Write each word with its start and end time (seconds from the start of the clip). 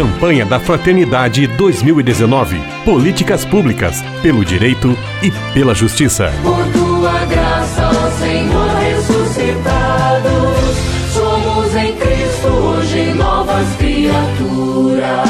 Campanha 0.00 0.46
da 0.46 0.58
Fraternidade 0.58 1.46
2019. 1.46 2.56
Políticas 2.86 3.44
públicas 3.44 4.02
pelo 4.22 4.42
direito 4.42 4.96
e 5.22 5.30
pela 5.52 5.74
justiça. 5.74 6.32
Por 6.42 6.64
tua 6.72 7.26
graça, 7.26 7.86
ó 7.86 8.10
Senhor 8.12 8.70
ressuscitado, 8.78 10.28
somos 11.12 11.76
em 11.76 11.94
Cristo 11.96 12.48
hoje 12.48 13.12
novas 13.12 13.76
criaturas. 13.76 15.28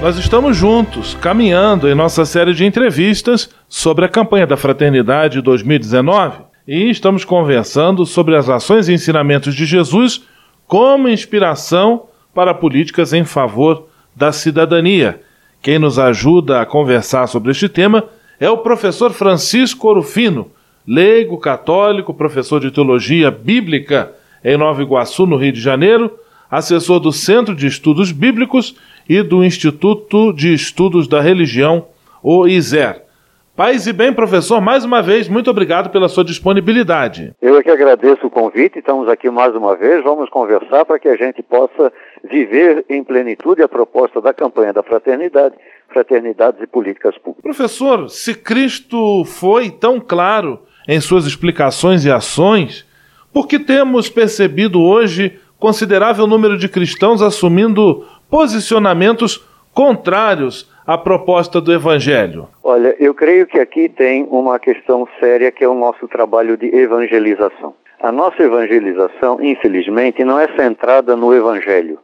Nós 0.00 0.16
estamos 0.16 0.56
juntos, 0.56 1.18
caminhando 1.20 1.86
em 1.86 1.94
nossa 1.94 2.24
série 2.24 2.54
de 2.54 2.64
entrevistas 2.64 3.50
sobre 3.68 4.06
a 4.06 4.08
campanha 4.08 4.46
da 4.46 4.56
Fraternidade 4.56 5.42
2019 5.42 6.49
e 6.72 6.88
estamos 6.88 7.24
conversando 7.24 8.06
sobre 8.06 8.36
as 8.36 8.48
ações 8.48 8.88
e 8.88 8.92
ensinamentos 8.92 9.56
de 9.56 9.66
Jesus 9.66 10.22
como 10.68 11.08
inspiração 11.08 12.04
para 12.32 12.54
políticas 12.54 13.12
em 13.12 13.24
favor 13.24 13.88
da 14.14 14.30
cidadania. 14.30 15.20
Quem 15.60 15.80
nos 15.80 15.98
ajuda 15.98 16.60
a 16.60 16.66
conversar 16.66 17.26
sobre 17.26 17.50
este 17.50 17.68
tema 17.68 18.04
é 18.38 18.48
o 18.48 18.58
professor 18.58 19.10
Francisco 19.10 19.88
Orufino, 19.88 20.46
leigo 20.86 21.38
católico, 21.38 22.14
professor 22.14 22.60
de 22.60 22.70
teologia 22.70 23.32
bíblica 23.32 24.12
em 24.44 24.56
Nova 24.56 24.80
Iguaçu, 24.80 25.26
no 25.26 25.36
Rio 25.36 25.52
de 25.52 25.60
Janeiro, 25.60 26.16
assessor 26.48 27.00
do 27.00 27.10
Centro 27.10 27.56
de 27.56 27.66
Estudos 27.66 28.12
Bíblicos 28.12 28.76
e 29.08 29.24
do 29.24 29.42
Instituto 29.42 30.32
de 30.32 30.54
Estudos 30.54 31.08
da 31.08 31.20
Religião, 31.20 31.86
o 32.22 32.46
ISER. 32.46 33.09
Paz 33.60 33.86
e 33.86 33.92
bem, 33.92 34.10
professor, 34.10 34.58
mais 34.58 34.86
uma 34.86 35.02
vez, 35.02 35.28
muito 35.28 35.50
obrigado 35.50 35.90
pela 35.90 36.08
sua 36.08 36.24
disponibilidade. 36.24 37.34
Eu 37.42 37.58
é 37.58 37.62
que 37.62 37.68
agradeço 37.68 38.26
o 38.26 38.30
convite, 38.30 38.78
estamos 38.78 39.06
aqui 39.06 39.28
mais 39.28 39.54
uma 39.54 39.76
vez, 39.76 40.02
vamos 40.02 40.30
conversar 40.30 40.86
para 40.86 40.98
que 40.98 41.06
a 41.06 41.14
gente 41.14 41.42
possa 41.42 41.92
viver 42.24 42.86
em 42.88 43.04
plenitude 43.04 43.62
a 43.62 43.68
proposta 43.68 44.18
da 44.18 44.32
campanha 44.32 44.72
da 44.72 44.82
fraternidade, 44.82 45.56
fraternidades 45.90 46.58
e 46.62 46.66
políticas 46.66 47.18
públicas. 47.18 47.42
Professor, 47.42 48.08
se 48.08 48.34
Cristo 48.34 49.26
foi 49.26 49.68
tão 49.68 50.00
claro 50.00 50.60
em 50.88 50.98
suas 50.98 51.26
explicações 51.26 52.06
e 52.06 52.10
ações, 52.10 52.88
por 53.30 53.46
que 53.46 53.58
temos 53.58 54.08
percebido 54.08 54.80
hoje 54.80 55.38
considerável 55.58 56.26
número 56.26 56.56
de 56.56 56.66
cristãos 56.66 57.20
assumindo 57.20 58.06
posicionamentos 58.30 59.46
contrários 59.74 60.70
à 60.90 60.98
proposta 60.98 61.60
do 61.60 61.72
Evangelho? 61.72 62.48
Olha, 62.64 62.96
eu 62.98 63.14
creio 63.14 63.46
que 63.46 63.60
aqui 63.60 63.88
tem 63.88 64.26
uma 64.28 64.58
questão 64.58 65.06
séria 65.20 65.52
que 65.52 65.62
é 65.62 65.68
o 65.68 65.74
nosso 65.74 66.08
trabalho 66.08 66.56
de 66.56 66.66
evangelização. 66.66 67.76
A 68.00 68.10
nossa 68.10 68.42
evangelização, 68.42 69.40
infelizmente, 69.40 70.24
não 70.24 70.40
é 70.40 70.48
centrada 70.56 71.14
no 71.14 71.32
Evangelho, 71.32 72.00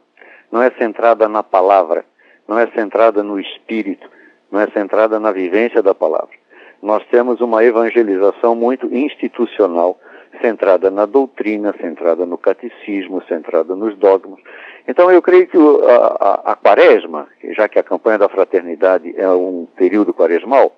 não 0.49 0.63
é 0.63 0.71
centrada 0.71 1.27
na 1.27 1.43
palavra, 1.43 2.05
não 2.47 2.57
é 2.57 2.65
centrada 2.67 3.21
no 3.21 3.37
Espírito, 3.37 4.09
não 4.49 4.61
é 4.61 4.67
centrada 4.67 5.19
na 5.19 5.33
vivência 5.33 5.83
da 5.83 5.93
palavra. 5.93 6.37
Nós 6.81 7.03
temos 7.11 7.41
uma 7.41 7.65
evangelização 7.65 8.55
muito 8.55 8.87
institucional, 8.95 9.99
centrada 10.41 10.89
na 10.89 11.05
doutrina, 11.05 11.73
centrada 11.79 12.25
no 12.25 12.37
catecismo, 12.37 13.23
centrada 13.27 13.75
nos 13.75 13.95
dogmas. 13.97 14.39
Então 14.87 15.11
eu 15.11 15.21
creio 15.21 15.47
que 15.47 15.57
a, 15.57 15.95
a, 16.19 16.51
a, 16.51 16.55
quaresma, 16.55 17.27
já 17.51 17.67
que 17.67 17.77
a 17.77 17.83
campanha 17.83 18.17
da 18.17 18.29
fraternidade 18.29 19.13
é 19.17 19.29
um 19.29 19.67
período 19.75 20.13
quaresmal, 20.13 20.75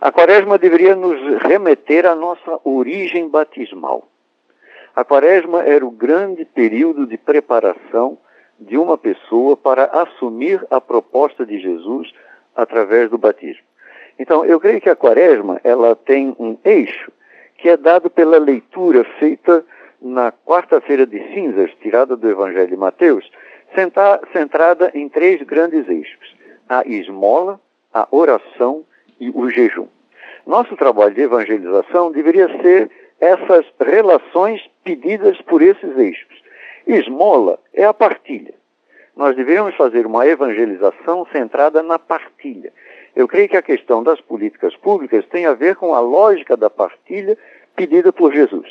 a 0.00 0.10
quaresma 0.10 0.58
deveria 0.58 0.96
nos 0.96 1.20
remeter 1.42 2.06
à 2.06 2.14
nossa 2.14 2.58
origem 2.64 3.28
batismal. 3.28 4.08
A 4.96 5.04
quaresma 5.04 5.62
era 5.62 5.84
o 5.84 5.90
grande 5.90 6.44
período 6.44 7.06
de 7.06 7.16
preparação 7.18 8.18
de 8.58 8.76
uma 8.76 8.98
pessoa 8.98 9.56
para 9.56 9.84
assumir 9.84 10.64
a 10.70 10.80
proposta 10.80 11.46
de 11.46 11.60
Jesus 11.60 12.12
através 12.54 13.10
do 13.10 13.18
batismo. 13.18 13.62
Então, 14.18 14.44
eu 14.44 14.60
creio 14.60 14.80
que 14.80 14.90
a 14.90 14.96
quaresma, 14.96 15.60
ela 15.64 15.96
tem 15.96 16.34
um 16.38 16.58
eixo 16.64 17.10
que 17.60 17.68
é 17.68 17.76
dado 17.76 18.08
pela 18.08 18.38
leitura 18.38 19.04
feita 19.18 19.64
na 20.00 20.32
quarta-feira 20.32 21.06
de 21.06 21.18
cinzas, 21.34 21.70
tirada 21.82 22.16
do 22.16 22.28
Evangelho 22.28 22.68
de 22.68 22.76
Mateus, 22.76 23.30
centrada 24.32 24.90
em 24.94 25.08
três 25.08 25.42
grandes 25.42 25.88
eixos: 25.88 26.34
a 26.68 26.82
esmola, 26.86 27.60
a 27.92 28.08
oração 28.10 28.84
e 29.20 29.30
o 29.30 29.50
jejum. 29.50 29.88
Nosso 30.46 30.74
trabalho 30.74 31.14
de 31.14 31.20
evangelização 31.20 32.10
deveria 32.10 32.48
ser 32.62 32.90
essas 33.20 33.66
relações 33.78 34.62
pedidas 34.82 35.40
por 35.42 35.60
esses 35.60 35.96
eixos. 35.98 36.42
Esmola 36.86 37.58
é 37.74 37.84
a 37.84 37.92
partilha. 37.92 38.54
Nós 39.14 39.36
deveríamos 39.36 39.76
fazer 39.76 40.06
uma 40.06 40.26
evangelização 40.26 41.26
centrada 41.30 41.82
na 41.82 41.98
partilha. 41.98 42.72
Eu 43.14 43.26
creio 43.26 43.48
que 43.48 43.56
a 43.56 43.62
questão 43.62 44.02
das 44.02 44.20
políticas 44.20 44.74
públicas 44.76 45.24
tem 45.26 45.46
a 45.46 45.54
ver 45.54 45.76
com 45.76 45.94
a 45.94 46.00
lógica 46.00 46.56
da 46.56 46.70
partilha 46.70 47.36
pedida 47.74 48.12
por 48.12 48.32
Jesus. 48.32 48.68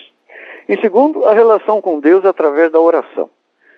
E 0.68 0.80
segundo, 0.80 1.26
a 1.26 1.34
relação 1.34 1.82
com 1.82 2.00
Deus 2.00 2.26
através 2.26 2.72
da 2.72 2.80
oração. 2.80 3.30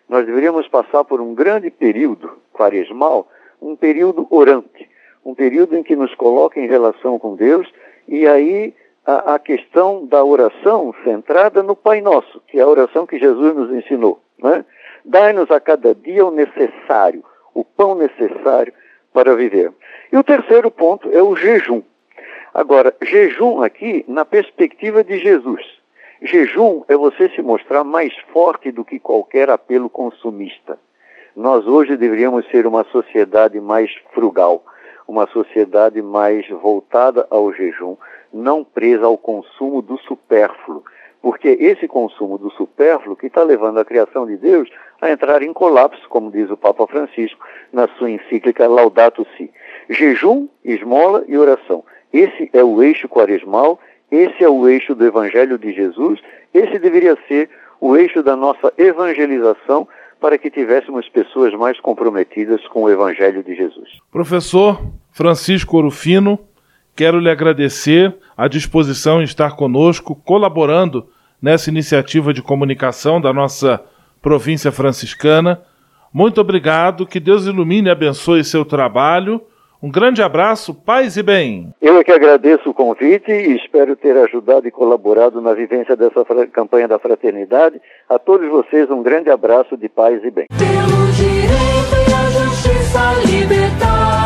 Nós 0.09 0.25
deveríamos 0.25 0.67
passar 0.67 1.03
por 1.05 1.21
um 1.21 1.33
grande 1.33 1.71
período 1.71 2.37
quaresmal, 2.53 3.27
um 3.61 3.75
período 3.75 4.27
orante, 4.29 4.89
um 5.25 5.33
período 5.33 5.77
em 5.77 5.83
que 5.83 5.95
nos 5.95 6.13
coloca 6.15 6.59
em 6.59 6.67
relação 6.67 7.17
com 7.17 7.35
Deus 7.35 7.71
e 8.07 8.27
aí 8.27 8.73
a, 9.05 9.35
a 9.35 9.39
questão 9.39 10.05
da 10.05 10.23
oração 10.23 10.93
centrada 11.03 11.63
no 11.63 11.75
Pai 11.75 12.01
Nosso, 12.01 12.41
que 12.47 12.59
é 12.59 12.61
a 12.61 12.67
oração 12.67 13.07
que 13.07 13.17
Jesus 13.17 13.55
nos 13.55 13.71
ensinou. 13.71 14.19
Né? 14.37 14.65
Dai-nos 15.05 15.49
a 15.49 15.59
cada 15.59 15.95
dia 15.95 16.25
o 16.25 16.31
necessário, 16.31 17.23
o 17.53 17.63
pão 17.63 17.95
necessário 17.95 18.73
para 19.13 19.35
viver. 19.35 19.71
E 20.11 20.17
o 20.17 20.23
terceiro 20.23 20.69
ponto 20.69 21.09
é 21.11 21.21
o 21.21 21.35
jejum. 21.35 21.81
Agora, 22.53 22.93
jejum 23.01 23.63
aqui 23.63 24.03
na 24.07 24.25
perspectiva 24.25 25.03
de 25.03 25.19
Jesus. 25.19 25.61
Jejum 26.21 26.83
é 26.87 26.95
você 26.95 27.29
se 27.29 27.41
mostrar 27.41 27.83
mais 27.83 28.13
forte 28.33 28.71
do 28.71 28.85
que 28.85 28.99
qualquer 28.99 29.49
apelo 29.49 29.89
consumista. 29.89 30.77
Nós 31.35 31.65
hoje 31.65 31.95
deveríamos 31.95 32.45
ser 32.49 32.67
uma 32.67 32.83
sociedade 32.83 33.59
mais 33.59 33.89
frugal, 34.13 34.63
uma 35.07 35.27
sociedade 35.27 36.01
mais 36.01 36.47
voltada 36.49 37.25
ao 37.29 37.53
jejum, 37.53 37.95
não 38.33 38.63
presa 38.63 39.05
ao 39.05 39.17
consumo 39.17 39.81
do 39.81 39.97
supérfluo, 39.99 40.83
porque 41.21 41.49
esse 41.59 41.87
consumo 41.87 42.37
do 42.37 42.49
supérfluo 42.51 43.15
que 43.15 43.27
está 43.27 43.43
levando 43.43 43.79
a 43.79 43.85
criação 43.85 44.25
de 44.25 44.37
Deus 44.37 44.69
a 44.99 45.11
entrar 45.11 45.41
em 45.41 45.53
colapso, 45.53 46.01
como 46.09 46.31
diz 46.31 46.49
o 46.49 46.57
Papa 46.57 46.87
Francisco 46.87 47.39
na 47.71 47.87
sua 47.97 48.09
encíclica 48.09 48.67
Laudato 48.67 49.25
Si. 49.37 49.51
Jejum, 49.89 50.47
esmola 50.63 51.23
e 51.27 51.37
oração. 51.37 51.83
Esse 52.11 52.49
é 52.53 52.63
o 52.63 52.81
eixo 52.81 53.07
quaresmal, 53.07 53.79
esse 54.09 54.43
é 54.43 54.49
o 54.49 54.67
eixo 54.67 54.95
do 54.95 55.05
Evangelho 55.05 55.57
de 55.57 55.71
Jesus, 55.73 56.19
esse 56.53 56.77
deveria 56.79 57.17
ser 57.27 57.49
o 57.79 57.95
eixo 57.95 58.21
da 58.21 58.35
nossa 58.35 58.73
evangelização 58.77 59.87
para 60.19 60.37
que 60.37 60.51
tivéssemos 60.51 61.09
pessoas 61.09 61.53
mais 61.53 61.79
comprometidas 61.79 62.65
com 62.67 62.83
o 62.83 62.89
Evangelho 62.89 63.43
de 63.43 63.55
Jesus. 63.55 63.89
Professor 64.11 64.79
Francisco 65.11 65.77
Orufino, 65.77 66.39
quero 66.95 67.19
lhe 67.19 67.29
agradecer 67.29 68.15
a 68.35 68.47
disposição 68.47 69.21
em 69.21 69.25
estar 69.25 69.55
conosco, 69.55 70.15
colaborando 70.15 71.07
nessa 71.41 71.69
iniciativa 71.69 72.33
de 72.33 72.41
comunicação 72.41 73.19
da 73.19 73.33
nossa 73.33 73.81
província 74.21 74.71
franciscana. 74.71 75.61
Muito 76.13 76.41
obrigado, 76.41 77.05
que 77.05 77.19
Deus 77.19 77.45
ilumine 77.45 77.87
e 77.87 77.91
abençoe 77.91 78.43
seu 78.43 78.65
trabalho 78.65 79.41
um 79.83 79.89
grande 79.89 80.21
abraço, 80.21 80.75
paz 80.75 81.17
e 81.17 81.23
bem. 81.23 81.73
Eu 81.81 81.97
é 81.97 82.03
que 82.03 82.11
agradeço 82.11 82.69
o 82.69 82.73
convite 82.73 83.31
e 83.31 83.55
espero 83.55 83.95
ter 83.95 84.15
ajudado 84.15 84.67
e 84.67 84.71
colaborado 84.71 85.41
na 85.41 85.55
vivência 85.55 85.95
dessa 85.95 86.23
campanha 86.53 86.87
da 86.87 86.99
fraternidade. 86.99 87.81
A 88.07 88.19
todos 88.19 88.47
vocês 88.47 88.91
um 88.91 89.01
grande 89.01 89.31
abraço 89.31 89.75
de 89.75 89.89
paz 89.89 90.23
e 90.23 90.29
bem. 90.29 90.45
Pelo 90.55 91.11
direito 91.13 91.95
e 92.07 92.13
a 92.13 92.45
justiça 92.45 92.99
libertados, 93.25 94.20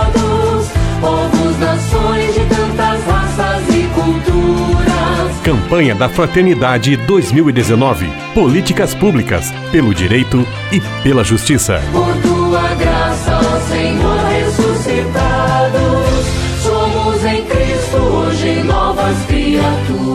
Campanha 5.45 5.93
da 5.93 6.09
Fraternidade 6.09 6.97
2019. 6.97 8.09
Políticas 8.33 8.95
públicas 8.95 9.51
pelo 9.71 9.93
direito 9.93 10.43
e 10.71 10.81
pela 11.03 11.23
justiça. 11.23 11.79
Por 11.91 12.17
tua 12.17 12.73
graça, 12.73 13.37
ó 13.37 13.59
Senhor, 13.69 14.17
ressuscitados, 14.25 16.25
somos 16.63 17.23
em 17.23 17.45
Cristo 17.45 17.97
hoje 17.97 18.63
novas 18.63 19.23
criaturas. 19.27 20.14